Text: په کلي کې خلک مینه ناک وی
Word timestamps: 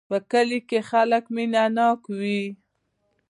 په 0.09 0.17
کلي 0.31 0.59
کې 0.69 0.79
خلک 0.89 1.23
مینه 1.35 1.63
ناک 1.75 2.01
وی 2.17 2.41